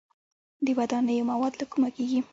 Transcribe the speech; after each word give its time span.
د 0.65 0.67
ودانیو 0.77 1.27
مواد 1.31 1.53
له 1.59 1.65
کومه 1.71 1.89
کیږي؟ 1.95 2.19